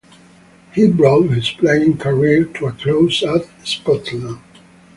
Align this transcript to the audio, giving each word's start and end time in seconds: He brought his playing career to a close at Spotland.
He 0.73 0.87
brought 0.87 1.29
his 1.29 1.51
playing 1.51 1.99
career 1.99 2.45
to 2.45 2.65
a 2.65 2.71
close 2.71 3.21
at 3.21 3.43
Spotland. 3.63 4.41